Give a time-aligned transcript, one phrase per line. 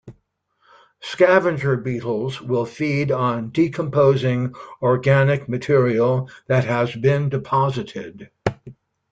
[1.01, 8.31] Scavenger beetles will feed on decomposing organic material that has been deposited.